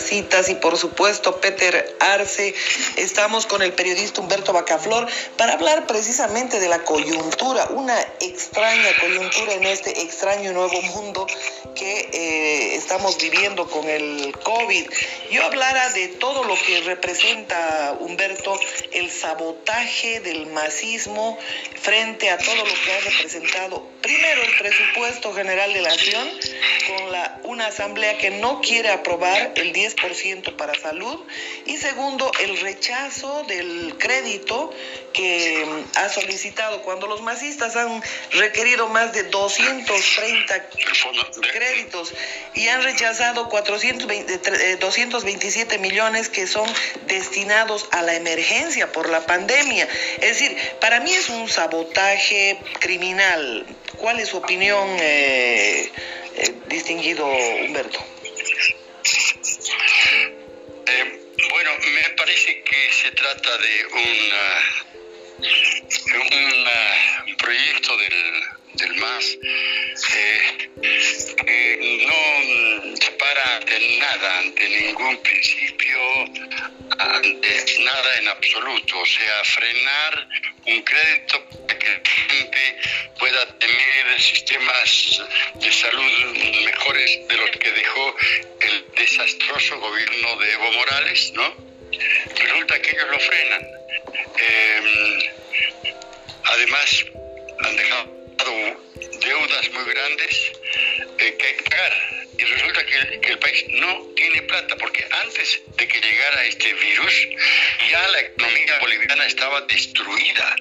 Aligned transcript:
Casitas 0.00 0.48
y 0.48 0.54
por 0.54 0.78
supuesto 0.78 1.42
Peter 1.42 1.96
Arce. 2.00 2.54
Estamos 2.96 3.44
con 3.44 3.60
el 3.60 3.74
periodista 3.74 4.22
Humberto 4.22 4.54
Bacaflor 4.54 5.06
para 5.36 5.52
hablar 5.52 5.86
precisamente 5.86 6.58
de 6.58 6.68
la 6.70 6.84
coyuntura, 6.84 7.66
una 7.66 8.00
extraña 8.20 8.88
coyuntura 8.98 9.52
en 9.52 9.64
este 9.64 10.00
extraño 10.00 10.54
nuevo 10.54 10.80
mundo 10.80 11.26
que 11.74 12.08
eh, 12.12 12.74
estamos 12.76 13.18
viviendo 13.18 13.68
con 13.68 13.86
el 13.88 14.34
COVID. 14.42 14.90
Yo 15.30 15.44
hablara 15.44 15.90
de 15.90 16.08
todo 16.08 16.44
lo 16.44 16.54
que 16.54 16.80
representa, 16.80 17.94
Humberto, 18.00 18.58
el 18.92 19.10
sabotaje 19.10 20.20
del 20.20 20.46
masismo 20.46 21.38
frente 21.80 22.30
a 22.30 22.38
todo 22.38 22.56
lo 22.56 22.64
que 22.64 22.92
ha 22.92 23.00
representado, 23.00 23.86
primero, 24.00 24.42
el 24.42 24.56
presupuesto 24.56 25.32
general 25.34 25.72
de 25.72 25.82
la 25.82 25.90
nación, 25.90 26.28
con 26.88 27.12
la, 27.12 27.40
una 27.44 27.66
asamblea 27.66 28.16
que 28.18 28.30
no 28.30 28.60
quiere 28.60 28.88
aprobar 28.90 29.52
el 29.56 29.72
10% 29.72 29.89
para 30.56 30.74
salud, 30.74 31.20
y 31.66 31.76
segundo, 31.76 32.30
el 32.40 32.60
rechazo 32.60 33.44
del 33.44 33.96
crédito 33.98 34.72
que 35.12 35.64
mm, 35.66 35.98
ha 35.98 36.08
solicitado 36.08 36.82
cuando 36.82 37.06
los 37.06 37.22
masistas 37.22 37.76
han 37.76 38.02
requerido 38.32 38.88
más 38.88 39.12
de 39.12 39.24
230 39.24 40.70
créditos 41.52 42.12
y 42.54 42.68
han 42.68 42.82
rechazado 42.82 43.48
420, 43.48 44.76
227 44.76 45.78
millones 45.78 46.28
que 46.28 46.46
son 46.46 46.68
destinados 47.06 47.88
a 47.92 48.02
la 48.02 48.14
emergencia 48.14 48.92
por 48.92 49.08
la 49.08 49.26
pandemia. 49.26 49.88
Es 50.20 50.38
decir, 50.38 50.56
para 50.80 51.00
mí 51.00 51.12
es 51.12 51.28
un 51.28 51.48
sabotaje 51.48 52.58
criminal. 52.78 53.66
¿Cuál 53.96 54.20
es 54.20 54.28
su 54.28 54.38
opinión, 54.38 54.88
eh, 55.00 55.90
eh, 56.36 56.54
distinguido 56.68 57.26
Humberto? 57.26 57.98
Bueno, 61.50 61.70
me 61.78 62.10
parece 62.10 62.62
que 62.62 62.92
se 62.92 63.10
trata 63.12 63.58
de 63.58 63.86
una 63.86 64.90
un 67.26 67.36
proyecto 67.36 67.96
del, 67.96 68.42
del 68.74 68.94
MAS 68.96 69.38
eh, 70.14 70.70
que 71.36 72.06
no 72.06 72.96
se 72.96 73.10
para 73.12 73.56
ante 73.56 73.98
nada, 73.98 74.38
ante 74.38 74.68
ningún 74.68 75.16
principio, 75.22 75.98
ante 76.98 77.64
nada 77.80 78.14
en 78.18 78.28
absoluto, 78.28 78.98
o 78.98 79.06
sea, 79.06 79.44
frenar 79.44 80.28
un 80.66 80.82
crédito 80.82 81.44
para 81.66 81.78
que 81.78 81.88
la 81.88 82.10
gente 82.10 82.76
pueda 83.18 83.58
tener 83.58 84.20
sistemas 84.20 85.22
de 85.54 85.72
salud 85.72 86.34
mejores 86.64 87.28
de 87.28 87.36
los 87.36 87.50
que 87.50 87.70
dejó 87.70 88.16
el 88.59 88.59
desastroso 89.10 89.78
gobierno 89.80 90.36
de 90.36 90.52
Evo 90.52 90.72
Morales, 90.72 91.32
¿no? 91.34 91.54
Resulta 92.36 92.80
que 92.80 92.90
ellos 92.90 93.08
lo 93.10 93.18
frenan. 93.18 93.62
Eh, 94.38 95.30
además, 96.44 97.04
han 97.64 97.76
dejado 97.76 98.20
deudas 99.20 99.70
muy 99.72 99.84
grandes 99.92 100.52
eh, 101.18 101.36
que 101.38 101.46
hay 101.46 101.54
que 101.56 101.62
pagar. 101.70 101.92
Y 102.38 102.44
resulta 102.44 102.86
que, 102.86 103.30
el 103.32 103.38
país 103.38 103.64
no 103.68 104.06
tiene 104.14 104.42
plata, 104.42 104.76
porque 104.76 105.04
antes 105.24 105.60
de 105.76 105.88
que 105.88 106.00
llegara 106.00 106.44
este 106.44 106.72
virus, 106.72 107.28
ya 107.90 108.08
la 108.08 108.20
economía 108.20 108.78
boliviana 108.78 109.26
estaba 109.26 109.60
destruida. 109.62 110.56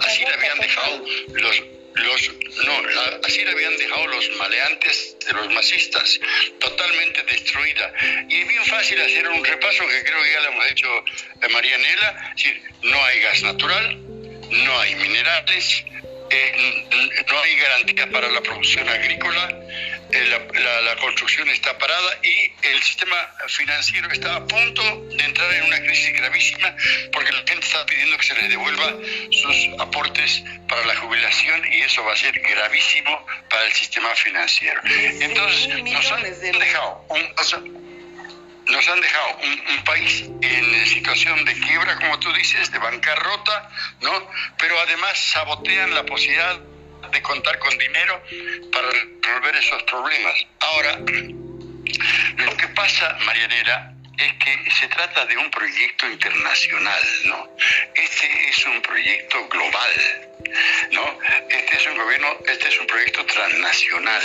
Así 0.00 0.22
la 0.24 0.34
habían 0.34 0.58
dejado 0.58 1.04
los, 1.32 1.62
los 1.94 2.30
no, 2.64 2.72
así 3.24 3.44
le 3.44 3.50
habían 3.50 3.76
dejado 3.76 4.06
los 4.08 4.30
maleantes 4.36 5.16
de 5.26 5.32
los 5.32 5.52
masistas, 5.52 6.20
totalmente 6.58 7.22
destruida. 7.24 7.92
Y 8.28 8.40
es 8.40 8.48
bien 8.48 8.64
fácil 8.66 9.00
hacer 9.00 9.28
un 9.28 9.44
repaso 9.44 9.86
que 9.86 10.02
creo 10.02 10.22
que 10.22 10.32
ya 10.32 10.40
lo 10.40 10.48
hemos 10.48 10.70
hecho 10.70 11.04
a 11.42 11.48
Marianela, 11.48 12.34
no 12.82 13.04
hay 13.04 13.20
gas 13.20 13.42
natural, 13.42 13.98
no 14.50 14.80
hay 14.80 14.94
minerales, 14.96 15.84
eh, 16.30 16.84
no 17.28 17.40
hay 17.40 17.56
garantía 17.56 18.10
para 18.10 18.28
la 18.28 18.40
producción 18.42 18.88
agrícola, 18.88 19.60
eh, 20.38 20.82
la, 20.84 20.96
construcción 20.96 21.48
está 21.50 21.76
parada 21.78 22.18
y 22.22 22.66
el 22.66 22.82
sistema 22.82 23.16
financiero 23.46 24.10
está 24.10 24.36
a 24.36 24.46
punto 24.46 24.82
de 25.16 25.24
entrar 25.24 25.52
en 25.54 25.64
una 25.64 25.80
crisis 25.80 26.12
gravísima 26.12 26.74
porque 27.12 27.32
la 27.32 27.38
gente 27.38 27.66
está 27.66 27.84
pidiendo 27.86 28.16
que 28.16 28.24
se 28.24 28.34
les 28.34 28.48
devuelva 28.48 28.94
sus 29.30 29.80
aportes 29.80 30.42
para 30.68 30.84
la 30.86 30.96
jubilación 30.96 31.62
y 31.72 31.82
eso 31.82 32.04
va 32.04 32.12
a 32.12 32.16
ser 32.16 32.38
gravísimo 32.40 33.26
para 33.48 33.64
el 33.64 33.72
sistema 33.72 34.08
financiero. 34.14 34.80
Entonces 34.84 35.68
nos 35.84 36.12
han 36.12 36.22
dejado 36.58 37.06
un, 37.08 37.34
nos 38.66 38.88
han 38.88 39.00
dejado 39.00 39.38
un, 39.42 39.84
país 39.84 40.24
en 40.42 40.68
situación 40.86 41.44
de 41.44 41.54
quiebra, 41.54 41.96
como 41.96 42.18
tú 42.18 42.32
dices, 42.34 42.70
de 42.70 42.78
bancarrota, 42.78 43.70
¿no? 44.00 44.10
Pero 44.58 44.78
además 44.80 45.18
sabotean 45.18 45.94
la 45.94 46.04
posibilidad 46.04 46.58
de 47.12 47.22
contar 47.22 47.58
con 47.58 47.76
dinero 47.78 48.22
para 48.72 48.88
resolver 48.88 49.56
esos 49.56 49.82
problemas. 49.84 50.34
Ahora, 50.60 50.98
lo 50.98 52.56
que 52.56 52.68
pasa, 52.68 53.16
Marianela, 53.24 53.94
es 54.18 54.32
que 54.34 54.70
se 54.72 54.88
trata 54.88 55.26
de 55.26 55.36
un 55.36 55.50
proyecto 55.50 56.08
internacional, 56.10 57.02
¿no? 57.24 57.56
Este 57.94 58.48
es 58.48 58.66
un 58.66 58.82
proyecto 58.82 59.48
global, 59.48 60.28
¿no? 60.90 61.18
Este 61.48 61.76
es 61.76 61.86
un 61.86 61.96
gobierno, 61.96 62.36
este 62.46 62.68
es 62.68 62.80
un 62.80 62.86
proyecto 62.86 63.24
transnacional. 63.26 64.22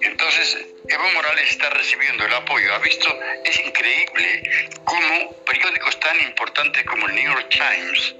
Entonces, 0.00 0.58
Evo 0.88 1.10
Morales 1.10 1.50
está 1.50 1.70
recibiendo 1.70 2.24
el 2.24 2.34
apoyo. 2.34 2.72
Ha 2.74 2.78
visto, 2.78 3.18
es 3.44 3.58
increíble 3.58 4.70
cómo 4.84 5.36
periódicos 5.44 5.98
tan 5.98 6.20
importantes 6.20 6.84
como 6.84 7.08
el 7.08 7.14
New 7.16 7.32
York 7.32 7.48
Times 7.50 8.14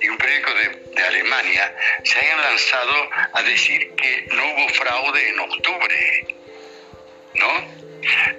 y 0.00 0.08
un 0.08 0.16
periódico 0.16 0.54
de, 0.54 0.68
de 0.94 1.02
Alemania 1.02 1.74
se 2.02 2.18
hayan 2.18 2.40
lanzado 2.40 3.10
a 3.34 3.42
decir 3.42 3.90
que 3.96 4.26
no 4.32 4.42
hubo 4.52 4.68
fraude 4.70 5.28
en 5.28 5.40
octubre, 5.40 6.26
¿no? 7.34 7.76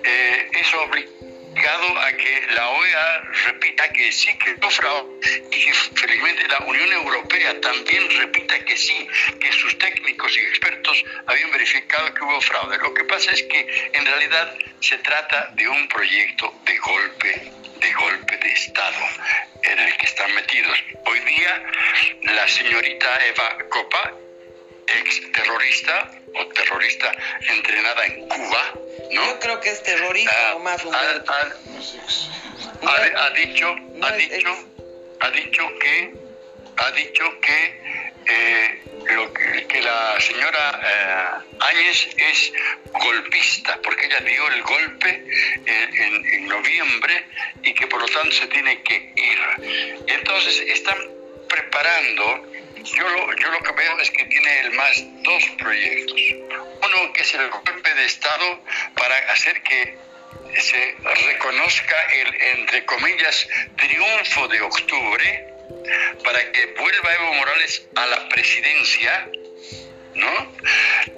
Eh, 0.03 0.49
eso 0.53 0.89
obliga 1.57 2.05
a 2.05 2.11
que 2.13 2.47
la 2.55 2.69
OEA 2.69 3.21
repita 3.45 3.89
que 3.89 4.11
sí 4.11 4.37
que 4.37 4.51
hubo 4.51 4.69
fraude 4.69 5.43
y 5.51 5.65
que 5.65 5.73
felizmente 5.73 6.47
la 6.47 6.59
Unión 6.59 6.91
Europea 6.91 7.59
también 7.61 8.09
repita 8.17 8.59
que 8.65 8.77
sí, 8.77 9.07
que 9.39 9.51
sus 9.51 9.77
técnicos 9.77 10.35
y 10.37 10.39
expertos 10.41 11.03
habían 11.25 11.51
verificado 11.51 12.13
que 12.13 12.23
hubo 12.23 12.41
fraude. 12.41 12.77
Lo 12.77 12.93
que 12.93 13.03
pasa 13.05 13.31
es 13.31 13.43
que 13.43 13.89
en 13.93 14.05
realidad 14.05 14.55
se 14.81 14.97
trata 14.99 15.51
de 15.55 15.67
un 15.67 15.87
proyecto 15.87 16.53
de 16.65 16.77
golpe 16.77 17.51
de 17.77 17.93
golpe 17.93 18.37
de 18.37 18.51
Estado 18.53 18.97
en 19.61 19.79
el 19.79 19.97
que 19.97 20.05
están 20.07 20.33
metidos. 20.33 20.83
Hoy 21.05 21.19
día 21.19 21.63
la 22.23 22.47
señorita 22.47 23.25
Eva 23.27 23.57
Copa, 23.69 24.13
ex 24.87 25.31
terrorista 25.31 26.16
terrorista 26.53 27.11
entrenada 27.49 28.05
en 28.05 28.27
Cuba, 28.27 28.73
yo 29.11 29.39
creo 29.39 29.59
que 29.59 29.69
es 29.69 29.83
terrorista 29.83 30.31
ah, 30.49 30.55
o 30.55 30.59
más 30.59 30.83
ha, 30.85 30.99
ha, 33.25 33.29
dicho, 33.31 33.75
ha 34.01 34.11
dicho, 34.13 34.49
ha 35.19 35.29
dicho 35.31 35.79
que, 35.79 36.13
ha 36.77 36.91
dicho 36.91 37.39
que, 37.41 37.81
eh, 38.29 38.83
lo 39.15 39.33
que, 39.33 39.81
la 39.81 40.19
señora 40.19 40.81
eh, 40.83 41.55
Áñez 41.59 42.09
es 42.17 42.53
golpista, 42.91 43.79
porque 43.81 44.07
ella 44.07 44.19
dio 44.19 44.47
el 44.49 44.63
golpe 44.63 45.23
en, 45.65 46.25
en 46.25 46.47
noviembre 46.47 47.25
y 47.63 47.73
que 47.73 47.87
por 47.87 48.01
lo 48.01 48.07
tanto 48.07 48.31
se 48.31 48.47
tiene 48.47 48.81
que 48.83 49.13
ir. 49.15 50.03
Entonces 50.07 50.59
están 50.67 50.97
preparando 51.47 52.51
yo 52.95 53.07
lo, 53.09 53.35
yo 53.35 53.51
lo 53.51 53.61
que 53.63 53.71
veo 53.71 53.99
es 53.99 54.11
que 54.11 54.25
tiene 54.25 54.59
el 54.61 54.71
MAS 54.71 55.03
dos 55.23 55.43
proyectos. 55.57 56.21
Uno 56.83 57.13
que 57.13 57.21
es 57.21 57.33
el 57.33 57.49
golpe 57.49 57.93
de 57.93 58.05
Estado 58.05 58.63
para 58.95 59.17
hacer 59.31 59.61
que 59.63 59.97
se 60.59 60.95
reconozca 61.27 61.95
el, 62.13 62.41
entre 62.59 62.85
comillas, 62.85 63.47
triunfo 63.77 64.47
de 64.47 64.61
octubre, 64.61 65.53
para 66.23 66.51
que 66.51 66.65
vuelva 66.77 67.13
Evo 67.15 67.33
Morales 67.33 67.87
a 67.95 68.05
la 68.07 68.29
presidencia, 68.29 69.29
¿no? 70.15 70.53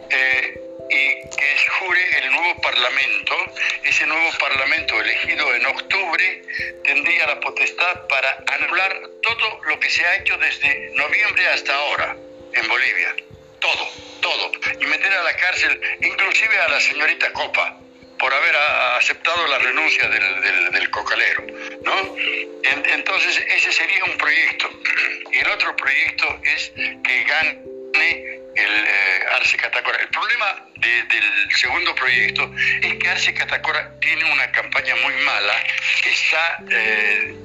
Eh, 0.10 0.69
y 0.90 1.30
que 1.38 1.58
jure 1.80 2.20
el 2.20 2.32
nuevo 2.32 2.62
Parlamento. 2.62 3.36
Ese 3.84 4.06
nuevo 4.06 4.30
Parlamento 4.40 5.00
elegido 5.00 5.54
en 5.56 5.66
octubre 5.66 6.42
tendría 6.84 7.28
la 7.28 7.40
potestad 7.40 8.08
para 8.08 8.44
anular 8.48 9.02
todo 9.22 9.62
lo 9.66 9.80
que 9.80 9.90
se 9.90 10.06
ha 10.06 10.16
hecho 10.16 10.38
desde 10.38 10.92
noviembre 10.96 11.48
hasta 11.48 11.76
ahora 11.76 12.16
en 12.54 12.68
Bolivia. 12.68 13.16
Todo, 13.60 13.90
todo. 14.22 14.52
Y 14.80 14.86
meter 14.86 15.14
a 15.14 15.24
la 15.24 15.36
cárcel 15.36 15.82
inclusive 16.02 16.60
a 16.60 16.70
la 16.70 16.80
señorita 16.80 17.32
Copa 17.34 17.78
por 18.18 18.34
haber 18.34 18.56
aceptado 18.98 19.48
la 19.48 19.60
renuncia 19.60 20.10
del, 20.10 20.72
del, 20.72 20.90
cocalero, 20.90 21.46
¿no? 21.84 22.16
entonces 22.64 23.42
ese 23.56 23.72
sería 23.72 24.04
un 24.04 24.18
proyecto. 24.18 24.70
Y 25.32 25.38
el 25.38 25.48
otro 25.50 25.76
proyecto 25.76 26.26
es 26.44 26.72
que 26.76 27.24
gane 27.24 27.69
Arce 29.40 29.58
Catacora. 29.58 29.98
El 30.00 30.10
problema 30.10 30.66
del 30.76 31.56
segundo 31.56 31.96
proyecto 31.96 32.54
es 32.82 32.96
que 32.96 33.10
Arce 33.10 33.34
Catacora 33.34 34.00
tiene 34.00 34.32
una 34.32 34.52
campaña 34.52 34.96
muy 34.98 35.14
mala, 35.24 35.54
está 36.06 36.58
eh, 36.70 37.36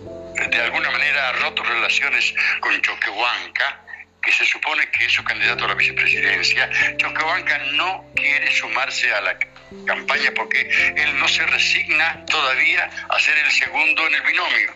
de 0.51 0.61
alguna 0.61 0.91
manera 0.91 1.33
roto 1.33 1.63
relaciones 1.63 2.35
con 2.61 2.81
Choquehuanca, 2.83 3.81
que 4.21 4.33
se 4.33 4.45
supone 4.45 4.91
que 4.91 5.05
es 5.05 5.13
su 5.13 5.23
candidato 5.23 5.65
a 5.65 5.69
la 5.69 5.75
vicepresidencia. 5.75 6.69
Choquehuanca 6.97 7.59
no 7.75 8.11
quiere 8.17 8.51
sumarse 8.53 9.13
a 9.13 9.21
la 9.21 9.39
campaña 9.87 10.33
porque 10.35 10.69
él 10.97 11.19
no 11.19 11.29
se 11.29 11.47
resigna 11.47 12.25
todavía 12.27 12.91
a 13.09 13.21
ser 13.21 13.39
el 13.39 13.51
segundo 13.51 14.07
en 14.07 14.15
el 14.15 14.23
binomio. 14.23 14.75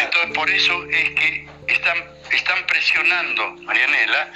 Entonces, 0.00 0.32
por 0.34 0.50
eso 0.50 0.84
es 0.90 1.10
que 1.10 1.48
están, 1.68 2.04
están 2.30 2.66
presionando, 2.66 3.52
Marianela, 3.62 4.32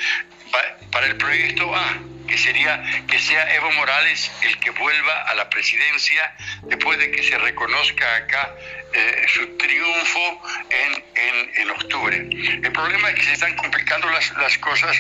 para 0.90 1.06
el 1.06 1.16
proyecto 1.16 1.74
A, 1.74 1.98
que 2.28 2.36
sería 2.36 2.82
que 3.08 3.18
sea 3.18 3.54
Evo 3.54 3.70
Morales 3.72 4.30
el 4.42 4.58
que 4.60 4.70
vuelva 4.70 5.22
a 5.22 5.34
la 5.34 5.48
presidencia 5.48 6.34
después 6.62 6.98
de 6.98 7.10
que 7.10 7.22
se 7.22 7.38
reconozca 7.38 8.16
acá 8.16 8.54
eh, 8.92 9.26
su 9.28 9.56
triunfo 9.56 10.42
en, 10.70 11.50
en, 11.56 11.70
octubre. 11.70 12.16
El 12.16 12.72
problema 12.72 13.10
es 13.10 13.16
que 13.16 13.22
se 13.22 13.32
están 13.32 13.56
complicando 13.56 14.08
las, 14.10 14.30
las 14.36 14.56
cosas 14.58 14.96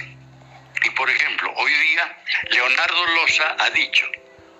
y, 0.84 0.90
por 0.90 1.10
ejemplo, 1.10 1.52
hoy 1.56 1.72
día 1.72 2.16
Leonardo 2.50 3.06
Loza 3.14 3.56
ha 3.58 3.70
dicho, 3.70 4.06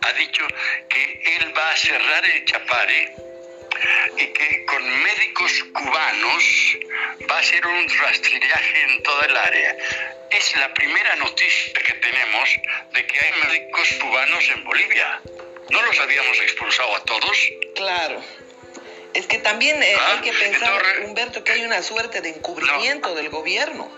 ha 0.03 0.13
dicho 0.13 0.47
que 0.89 1.37
él 1.37 1.53
va 1.57 1.71
a 1.71 1.77
cerrar 1.77 2.25
el 2.25 2.45
Chapare 2.45 3.28
y 4.17 4.27
que 4.27 4.65
con 4.65 5.03
médicos 5.03 5.65
cubanos 5.73 6.45
va 7.31 7.37
a 7.37 7.39
hacer 7.41 7.67
un 7.67 7.89
rastrillaje 7.89 8.83
en 8.83 9.03
toda 9.03 9.27
el 9.27 9.37
área. 9.37 9.77
Es 10.31 10.57
la 10.57 10.73
primera 10.75 11.17
noticia 11.17 11.73
que 11.83 11.95
tenemos 11.95 12.49
de 12.93 13.07
que 13.07 13.21
hay 13.21 13.33
médicos 13.49 13.89
cubanos 14.01 14.49
en 14.51 14.65
Bolivia. 14.65 15.21
¿No 15.71 15.83
los 15.83 15.99
habíamos 16.01 16.39
expulsado 16.41 16.97
a 16.97 17.05
todos? 17.05 17.39
Claro. 17.75 18.23
Es 19.15 19.27
que 19.27 19.39
también 19.39 19.83
eh, 19.83 19.87
hay 19.95 20.19
ah, 20.19 20.21
que 20.23 20.33
pensar, 20.33 20.83
Humberto, 21.05 21.43
que 21.43 21.53
hay 21.53 21.65
una 21.65 21.83
suerte 21.83 22.21
de 22.21 22.31
encubrimiento 22.31 23.15
del 23.15 23.31
gobierno. 23.31 23.91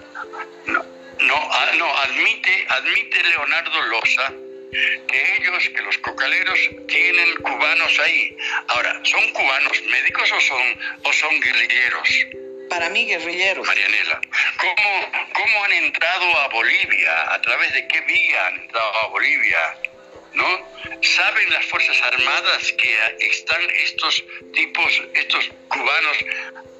No, 0.66 0.84
no, 1.18 1.34
ah, 1.36 1.72
no 1.76 1.96
admite, 1.98 2.66
admite 2.68 3.22
Leonardo 3.24 3.82
Loza 3.82 4.32
que 4.70 5.36
ellos, 5.36 5.68
que 5.68 5.82
los 5.82 5.98
cocaleros 5.98 6.58
tienen 6.86 7.34
cubanos 7.36 7.98
ahí. 8.00 8.36
Ahora, 8.68 9.00
¿son 9.04 9.32
cubanos 9.32 9.82
médicos 9.84 10.30
o 10.32 10.40
son, 10.40 10.62
o 11.04 11.12
son 11.12 11.40
guerrilleros? 11.40 12.08
Para 12.68 12.88
mí, 12.90 13.04
guerrilleros. 13.04 13.66
Marianela, 13.66 14.20
¿cómo, 14.58 15.12
¿cómo 15.32 15.64
han 15.64 15.72
entrado 15.72 16.38
a 16.38 16.48
Bolivia? 16.48 17.34
¿A 17.34 17.40
través 17.42 17.72
de 17.74 17.88
qué 17.88 18.00
vía 18.02 18.46
han 18.46 18.60
entrado 18.60 18.94
a 19.02 19.06
Bolivia? 19.08 19.76
¿No? 20.34 20.70
¿Saben 21.02 21.50
las 21.50 21.66
Fuerzas 21.66 22.00
Armadas 22.02 22.72
que 22.74 22.96
están 23.18 23.60
estos 23.70 24.24
tipos, 24.54 25.02
estos 25.14 25.50
cubanos 25.68 26.16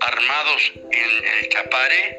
armados 0.01 0.73
en 0.93 1.25
el 1.25 1.49
Chapare? 1.49 2.19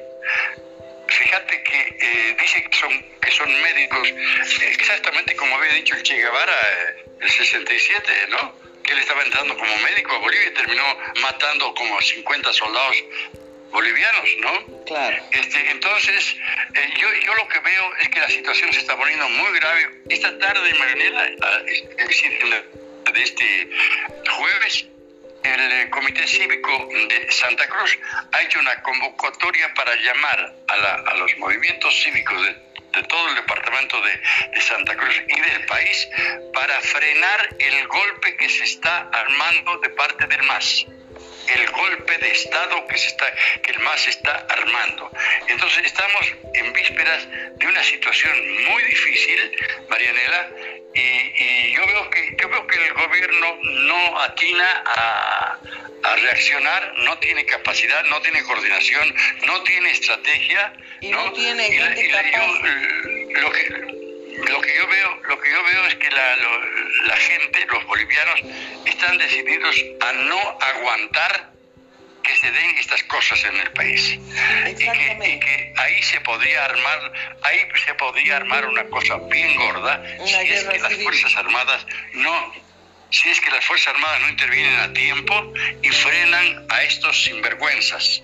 Fíjate 1.11 1.63
que 1.63 1.95
eh, 1.99 2.35
dice 2.39 2.63
que 2.63 2.77
son, 2.77 3.05
que 3.21 3.31
son 3.31 3.61
médicos, 3.61 4.13
exactamente 4.61 5.35
como 5.35 5.55
había 5.57 5.73
dicho 5.73 5.95
el 5.95 6.03
Che 6.03 6.15
Guevara 6.15 6.53
eh, 6.53 7.05
el 7.19 7.29
67, 7.29 8.11
¿no? 8.29 8.55
Que 8.83 8.93
él 8.93 8.99
estaba 8.99 9.21
entrando 9.23 9.57
como 9.57 9.75
médico 9.77 10.15
a 10.15 10.19
Bolivia 10.19 10.47
y 10.47 10.53
terminó 10.53 10.83
matando 11.21 11.73
como 11.75 12.01
50 12.01 12.53
soldados 12.53 13.03
bolivianos, 13.71 14.29
¿no? 14.39 14.83
Claro. 14.85 15.23
Este, 15.31 15.69
entonces, 15.71 16.35
eh, 16.73 16.93
yo, 16.97 17.07
yo 17.25 17.35
lo 17.35 17.47
que 17.47 17.59
veo 17.59 17.95
es 17.97 18.09
que 18.09 18.19
la 18.19 18.29
situación 18.29 18.71
se 18.73 18.79
está 18.79 18.97
poniendo 18.97 19.27
muy 19.29 19.59
grave. 19.59 20.01
Esta 20.09 20.37
tarde, 20.39 20.73
Marinela, 20.73 21.27
es 21.27 22.07
decir, 22.07 22.39
de 23.13 23.23
este 23.23 23.69
jueves, 24.29 24.87
el 25.43 25.71
eh, 25.71 25.89
Comité 25.89 26.27
Cívico 26.27 26.89
de 26.91 27.31
Santa 27.31 27.67
Cruz 27.67 27.97
ha 28.31 28.41
hecho 28.41 28.59
una 28.59 28.81
convocatoria 28.81 29.73
para 29.73 29.95
llamar 29.95 30.53
a, 30.67 31.15
los 31.15 31.37
movimientos 31.37 31.93
cívicos 32.01 32.41
de, 32.43 33.03
todo 33.03 33.29
el 33.29 33.35
departamento 33.35 34.01
de, 34.01 34.61
Santa 34.61 34.95
Cruz 34.95 35.15
y 35.27 35.41
del 35.41 35.65
país 35.65 36.09
para 36.53 36.79
frenar 36.81 37.55
el 37.59 37.87
golpe 37.87 38.35
que 38.37 38.49
se 38.49 38.63
está 38.63 39.09
armando 39.11 39.77
de 39.79 39.89
parte 39.89 40.27
del 40.27 40.43
MAS 40.43 40.85
el 41.47 41.69
golpe 41.71 42.17
de 42.17 42.31
Estado 42.31 42.87
que, 42.87 42.97
se 42.97 43.07
está, 43.07 43.25
que 43.61 43.71
el 43.71 43.79
MAS 43.79 44.07
está 44.07 44.45
armando. 44.49 45.11
Entonces 45.47 45.85
estamos 45.85 46.33
en 46.53 46.71
vísperas 46.71 47.27
de 47.57 47.67
una 47.67 47.83
situación 47.83 48.33
muy 48.69 48.83
difícil, 48.83 49.57
Marianela, 49.89 50.49
y, 50.93 51.33
que 51.33 51.71
yo 51.73 51.85
veo 51.87 52.09
que 52.09 52.40
gobierno 53.07 53.59
no 53.61 54.19
atina 54.21 54.83
a, 54.85 55.57
reaccionar, 56.21 56.93
no 56.97 57.17
tiene 57.19 57.45
capacidad, 57.45 58.03
no 58.05 58.21
tiene 58.21 58.43
coordinación, 58.43 59.15
no 59.45 59.63
tiene 59.63 59.91
estrategia, 59.91 60.73
y 60.99 61.09
no, 61.09 61.31
tiene 61.31 61.67
y, 61.67 61.77
lo 61.79 63.51
que 63.51 63.69
lo 64.49 64.61
que 64.61 64.75
yo 64.75 64.87
veo 64.87 65.21
lo 65.23 65.39
que 65.39 65.51
yo 65.51 65.63
veo 65.63 65.85
es 65.87 65.95
que 65.95 66.09
la, 66.11 66.35
la 67.07 67.15
gente, 67.15 67.65
los 67.71 67.85
bolivianos 67.85 68.41
están 68.85 69.17
decididos 69.17 69.75
a 70.01 70.13
no 70.13 70.57
aguantar 70.59 71.51
que 72.23 72.35
se 72.35 72.51
den 72.51 72.77
estas 72.77 73.03
cosas 73.03 73.43
en 73.45 73.55
el 73.57 73.71
país. 73.71 74.19
Y 74.67 74.75
que, 74.75 75.73
ahí 75.77 76.03
se 76.03 76.19
podría 76.21 76.65
armar 76.65 77.11
ahí 77.43 77.59
se 77.85 77.93
podría 77.95 78.37
armar 78.37 78.65
una 78.67 78.83
cosa 78.85 79.17
bien 79.29 79.55
gorda 79.55 80.01
si 80.25 80.35
es 80.35 80.63
que 80.65 80.79
las 80.79 80.93
fuerzas 80.95 81.35
armadas 81.35 81.85
no 82.13 82.53
si 83.11 83.29
es 83.29 83.39
que 83.41 83.51
las 83.51 83.65
fuerzas 83.65 83.93
armadas 83.93 84.21
no 84.21 84.29
intervienen 84.29 84.79
a 84.79 84.93
tiempo 84.93 85.53
y 85.81 85.89
frenan 85.89 86.65
a 86.69 86.83
estos 86.83 87.23
sinvergüenzas. 87.23 88.23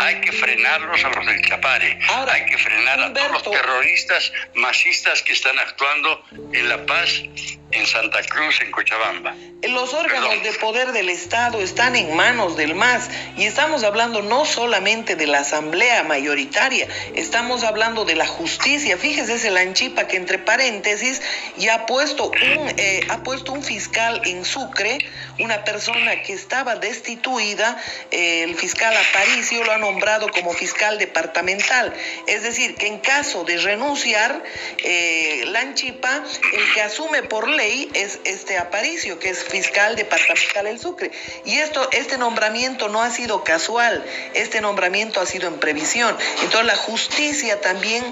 Hay 0.00 0.20
que 0.20 0.32
frenarlos 0.32 1.02
a 1.02 1.08
los 1.08 1.24
del 1.24 1.42
Chapare, 1.46 1.98
hay 2.30 2.44
que 2.44 2.58
frenar 2.58 3.00
a 3.00 3.12
todos 3.12 3.30
los 3.30 3.50
terroristas 3.50 4.32
masistas 4.54 5.22
que 5.22 5.32
están 5.32 5.58
actuando 5.58 6.22
en 6.52 6.68
La 6.68 6.84
Paz 6.84 7.22
en 7.70 7.86
Santa 7.86 8.22
Cruz, 8.22 8.60
en 8.62 8.70
Cochabamba. 8.70 9.34
Los 9.62 9.92
órganos 9.92 10.42
de 10.42 10.52
poder 10.52 10.92
del 10.92 11.08
Estado 11.08 11.60
están 11.60 11.96
en 11.96 12.14
manos 12.14 12.56
del 12.56 12.74
MAS 12.74 13.10
y 13.36 13.44
estamos 13.44 13.82
hablando 13.82 14.22
no 14.22 14.44
solamente 14.44 15.16
de 15.16 15.26
la 15.26 15.40
asamblea 15.40 16.04
mayoritaria, 16.04 16.86
estamos 17.14 17.64
hablando 17.64 18.04
de 18.04 18.14
la 18.14 18.26
justicia. 18.26 18.96
Fíjese 18.96 19.34
ese 19.34 19.50
lanchipa 19.50 20.06
que 20.06 20.16
entre 20.16 20.38
paréntesis 20.38 21.20
ya 21.56 21.74
ha 21.74 21.86
puesto 21.86 22.30
un, 22.30 22.74
eh, 22.76 23.00
ha 23.08 23.22
puesto 23.24 23.52
un 23.52 23.64
fiscal 23.64 24.22
en 24.24 24.44
Sucre, 24.44 24.98
una 25.40 25.64
persona 25.64 26.22
que 26.22 26.32
estaba 26.32 26.76
destituida, 26.76 27.76
eh, 28.10 28.44
el 28.44 28.54
fiscal 28.54 28.94
Aparicio 28.96 29.64
lo 29.64 29.72
ha 29.72 29.78
nombrado 29.78 30.30
como 30.30 30.52
fiscal 30.52 30.98
departamental. 30.98 31.92
Es 32.26 32.42
decir, 32.42 32.76
que 32.76 32.86
en 32.86 32.98
caso 32.98 33.44
de 33.44 33.58
renunciar, 33.58 34.42
eh, 34.84 35.44
Lanchipa, 35.46 36.24
el 36.52 36.72
que 36.74 36.82
asume 36.82 37.24
por 37.24 37.48
ley 37.58 37.90
es 37.92 38.20
este 38.24 38.56
Aparicio, 38.56 39.18
que 39.18 39.28
es 39.28 39.44
fiscal 39.44 39.96
departamental 39.96 40.64
del 40.64 40.78
Sucre. 40.78 41.10
Y 41.44 41.58
esto, 41.58 41.88
este 41.92 42.16
nombramiento 42.16 42.88
no 42.88 43.02
ha 43.02 43.10
sido 43.10 43.44
casual, 43.44 44.04
este 44.34 44.60
nombramiento 44.60 45.20
ha 45.20 45.26
sido 45.26 45.48
en 45.48 45.58
previsión. 45.58 46.16
Entonces 46.42 46.66
la 46.66 46.76
justicia 46.76 47.60
también 47.60 48.02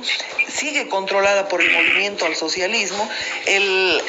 sigue 0.48 0.88
controlada 0.88 1.48
por 1.48 1.62
el 1.62 1.70
movimiento 1.72 2.26
al 2.26 2.36
socialismo. 2.36 3.08
El, 3.46 4.02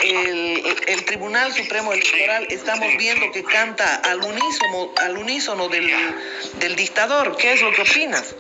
el, 0.88 1.06
Tribunal 1.06 1.54
Supremo 1.54 1.94
Electoral 1.94 2.48
estamos 2.50 2.90
viendo 2.98 3.32
que 3.32 3.44
canta 3.44 3.96
al 3.96 4.18
unísono, 4.22 4.92
al 4.98 5.18
unísono 5.18 5.70
del, 5.70 5.90
del 6.60 6.76
dictador. 6.76 7.38
¿Qué 7.38 7.54
es 7.54 7.62
lo 7.62 7.72
que 7.72 7.84
opinas? 7.84 8.36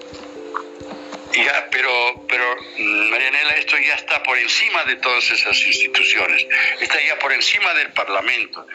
Ya, 1.38 1.68
pero, 1.70 2.26
pero 2.28 2.56
Marianela, 2.80 3.56
esto 3.56 3.78
ya 3.78 3.94
está 3.94 4.24
por 4.24 4.38
encima 4.38 4.84
de 4.86 4.96
todas 4.96 5.30
esas 5.30 5.60
instituciones, 5.66 6.48
está 6.80 7.00
ya 7.02 7.20
por 7.20 7.32
encima 7.32 7.74
del 7.76 7.92
Parlamento. 7.92 8.66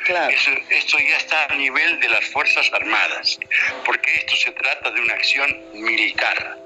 esto 0.70 0.98
ya 0.98 1.16
está 1.16 1.46
a 1.46 1.54
nivel 1.56 1.98
de 2.00 2.08
las 2.08 2.24
Fuerzas 2.26 2.70
Armadas, 2.72 3.38
porque 3.84 4.14
esto 4.14 4.36
se 4.36 4.52
trata 4.52 4.90
de 4.90 5.00
una 5.00 5.14
acción 5.14 5.64
militar. 5.72 6.58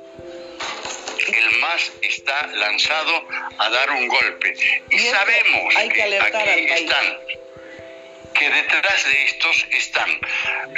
El 1.29 1.59
MAS 1.59 1.93
está 2.03 2.47
lanzado 2.49 3.29
a 3.59 3.71
dar 3.71 3.91
un 3.91 4.07
golpe. 4.07 4.55
Y, 4.91 4.99
sabemos 4.99 5.75
que, 5.75 5.81
aquí 5.81 6.73
están 6.73 7.19
que 8.35 8.51
detrás 8.51 9.05
de 9.05 9.25
estos 9.25 9.67
están 9.71 10.21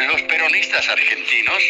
los 0.06 0.22
peronistas 0.22 0.88
argentinos, 0.88 1.62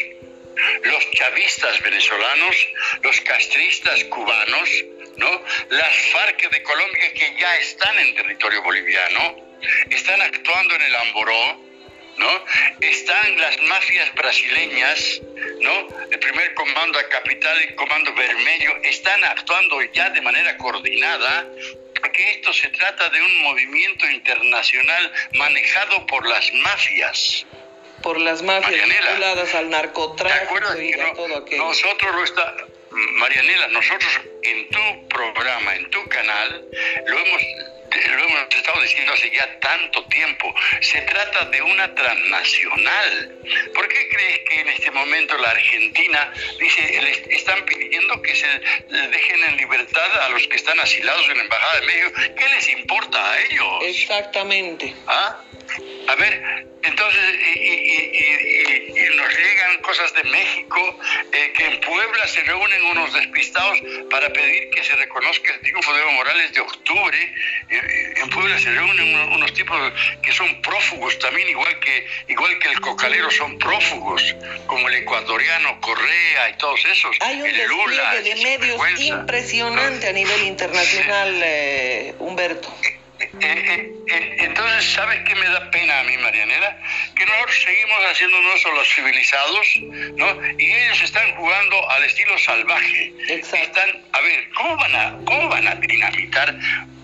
los 0.83 1.11
chavistas 1.13 1.81
venezolanos, 1.83 2.57
los 3.03 3.21
castristas 3.23 4.05
cubanos, 4.05 4.85
¿no? 5.17 5.43
Las 5.71 5.97
FARC 6.13 6.51
de 6.51 6.63
Colombia 6.63 7.13
que 7.15 7.35
ya 7.39 7.57
están 7.57 7.99
en 7.99 8.15
territorio 8.15 8.63
boliviano, 8.63 9.37
están 9.91 10.21
actuando 10.23 10.75
en 10.77 10.83
el 10.83 10.95
Amboró, 10.95 11.69
¿no? 12.19 12.45
Están 12.81 13.39
las 13.41 13.61
mafias 13.63 14.15
brasileñas, 14.15 15.21
¿no? 15.61 15.89
El 16.11 16.19
primer 16.19 16.55
comando 16.55 16.99
a 16.99 17.09
capital 17.09 17.63
y 17.63 17.75
comando 17.75 18.13
vermelho 18.15 18.77
están 18.83 19.23
actuando 19.25 19.81
ya 19.93 20.11
de 20.11 20.21
manera 20.21 20.57
coordinada 20.57 21.47
porque 22.01 22.31
esto 22.31 22.53
se 22.53 22.69
trata 22.69 23.09
de 23.09 23.21
un 23.21 23.43
movimiento 23.43 24.09
internacional 24.09 25.13
manejado 25.35 26.07
por 26.07 26.27
las 26.29 26.53
mafias. 26.55 27.47
Por 28.03 28.21
las 28.21 28.43
mafias 28.43 28.89
vinculadas 28.89 29.55
al 29.55 29.71
narcotráfico 29.71 30.81
y 30.81 30.93
a 30.93 31.13
todo 31.15 31.37
aquello. 31.39 31.65
Nosotros 31.65 32.15
lo 32.15 32.25
está, 32.25 32.57
Marianela, 32.91 33.69
nosotros 33.69 34.21
en 34.43 34.71
tu 34.71 35.09
programa, 35.09 35.75
en 35.77 35.91
tu 35.91 36.09
canal, 36.09 36.65
lo 37.07 37.19
hemos 37.19 37.43
lo 37.91 38.25
hemos 38.25 38.55
estado 38.55 38.81
diciendo 38.83 39.13
hace 39.13 39.31
ya 39.31 39.59
tanto 39.61 40.05
tiempo, 40.07 40.55
se 40.81 41.01
trata 41.03 41.45
de 41.47 41.63
una 41.63 41.95
transnacional. 41.95 43.39
¿Por 43.75 43.89
qué 43.89 44.09
crees 44.09 44.41
que 44.49 44.61
en 44.61 44.69
este 44.69 44.91
momento 44.91 45.37
la 45.39 45.51
Argentina 45.51 46.33
dice, 46.59 47.25
están 47.31 47.65
pidiendo 47.65 48.21
que 48.23 48.35
se 48.35 48.47
dejen 48.47 49.45
en 49.45 49.57
libertad 49.57 50.23
a 50.23 50.29
los 50.31 50.47
que 50.49 50.57
están 50.57 50.79
asilados 50.81 51.29
en 51.29 51.39
la 51.39 51.43
Embajada 51.45 51.81
de 51.81 51.87
México? 51.87 52.13
¿Qué 52.37 52.49
les 52.49 52.69
importa 52.69 53.33
a 53.33 53.41
ellos? 53.43 53.69
Exactamente. 53.83 54.95
¿Ah? 55.07 55.43
A 56.09 56.15
ver, 56.15 56.67
entonces, 56.83 57.21
y, 57.57 59.17
nos 59.17 59.35
llegan 59.37 59.79
cosas 59.83 60.15
de 60.15 60.25
México, 60.25 60.99
eh, 61.33 61.53
que 61.57 61.67
en 61.67 61.81
Puebla 61.81 62.27
se 62.27 62.43
reúnen 62.45 62.83
unos 62.85 63.13
despistados 63.13 63.79
para 64.11 64.33
pedir 64.33 64.71
que 64.71 64.83
se 64.85 64.95
reconozca 64.97 65.53
el 65.53 65.61
triunfo 65.61 65.93
de 65.93 66.01
Evo 66.01 66.13
Morales 66.13 66.53
de 66.53 66.61
octubre. 66.61 67.35
Eh, 67.69 67.78
en 68.17 68.31
Puebla 68.31 68.59
se 68.59 68.71
reúnen 68.71 69.33
unos, 69.33 69.53
tipos 69.53 69.77
que 70.23 70.33
son 70.33 70.61
prófugos 70.63 71.19
también, 71.19 71.49
igual 71.49 71.79
que, 71.81 72.07
igual 72.29 72.59
que 72.59 72.69
el 72.69 72.81
cocalero 72.81 73.31
son 73.31 73.59
prófugos, 73.59 74.35
como 74.67 74.89
el 74.89 74.95
ecuatoriano 74.97 75.81
Correa 75.81 76.51
y 76.51 76.57
todos 76.59 76.85
esos. 76.85 77.17
Hay 77.21 77.41
un 77.41 77.69
Lula, 77.69 78.15
de 78.23 78.35
medios 78.37 78.81
impresionante 79.01 80.09
a 80.09 80.13
nivel 80.13 80.45
internacional, 80.45 81.41
eh, 81.43 82.15
Humberto. 82.19 82.73
Eh, 83.41 83.93
eh, 84.09 84.37
entonces, 84.39 84.85
¿sabes 84.93 85.21
qué 85.27 85.35
me 85.35 85.47
da 85.49 85.71
pena 85.71 86.01
a 86.01 86.05
mí, 86.05 86.17
Marianela? 86.19 86.79
Que 87.15 87.27
nosotros 87.27 87.63
seguimos 87.63 88.05
haciéndonos 88.11 88.65
los 88.75 88.89
civilizados, 88.89 89.67
¿no? 90.17 90.59
Y 90.59 90.73
ellos 90.73 91.03
están 91.03 91.35
jugando 91.37 91.91
al 91.91 92.05
estilo 92.05 92.39
salvaje. 92.39 93.13
Están, 93.29 94.03
a 94.13 94.21
ver, 94.21 94.51
¿cómo 94.51 94.77
van 94.77 94.97
a, 94.97 95.17
cómo 95.25 95.49
van 95.49 95.69
a 95.69 95.75
dinamitar 95.77 96.55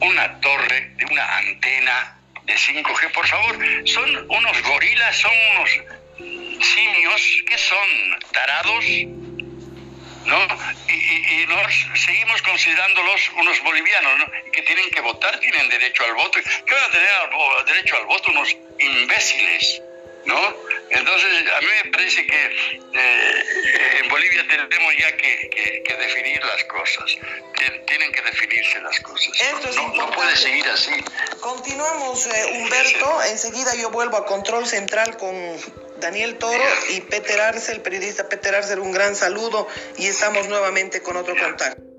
una 0.00 0.40
torre 0.40 0.92
de 0.96 1.04
una 1.06 1.38
antena 1.38 2.16
de 2.44 2.54
5G? 2.54 3.12
Por 3.12 3.26
favor, 3.26 3.58
son 3.86 4.26
unos 4.28 4.62
gorilas, 4.62 5.16
son 5.16 5.32
unos 5.52 5.70
simios, 6.64 7.44
que 7.46 7.58
son? 7.58 8.18
¿Tarados? 8.32 8.84
¿No? 10.26 10.46
Y, 10.88 11.42
y, 11.42 11.46
nos 11.46 12.02
seguimos 12.04 12.42
considerándolos 12.42 13.30
unos 13.36 13.60
bolivianos, 13.62 14.18
¿no? 14.18 14.26
Que 14.52 14.62
tienen 14.62 14.90
que 14.90 15.00
votar, 15.00 15.38
tienen 15.40 15.68
derecho 15.68 16.04
al 16.04 16.14
voto. 16.14 16.38
¿Qué 16.42 16.74
van 16.74 16.84
a 16.84 16.90
tener 16.90 17.10
derecho 17.66 17.96
al 17.96 18.06
voto 18.06 18.30
unos 18.30 18.56
imbéciles? 18.78 19.82
¿No? 20.24 20.56
Entonces, 20.94 21.30
a 21.50 21.60
mí 21.60 21.66
me 21.84 21.90
parece 21.90 22.26
que 22.26 22.46
eh, 22.46 24.00
en 24.02 24.08
Bolivia 24.08 24.46
tenemos 24.48 24.94
ya 24.96 25.16
que, 25.16 25.82
que, 25.84 25.96
definir 25.96 26.42
las 26.44 26.64
cosas. 26.64 27.16
Tienen 27.86 28.12
que 28.12 28.22
definirse 28.22 28.80
las 28.80 29.00
cosas. 29.00 29.32
no, 29.76 29.94
no, 29.94 30.10
puede 30.10 30.36
seguir 30.36 30.66
así. 30.68 30.92
Continuamos, 31.40 32.26
eh, 32.26 32.52
Humberto. 32.54 33.22
Enseguida 33.24 33.74
yo 33.74 33.90
vuelvo 33.90 34.16
a 34.16 34.26
Control 34.26 34.66
Central 34.66 35.16
con 35.16 35.34
Daniel 35.98 36.36
Toro 36.38 36.64
y 36.90 37.00
Peter 37.00 37.40
Arce, 37.40 37.72
el 37.72 37.80
periodista 37.80 38.28
Peter 38.28 38.54
Arce, 38.54 38.78
un 38.78 38.92
gran 38.92 39.16
saludo 39.16 39.66
y 39.96 40.06
estamos 40.06 40.48
nuevamente 40.48 41.02
con 41.02 41.16
otro 41.16 41.34
contacto. 41.36 41.93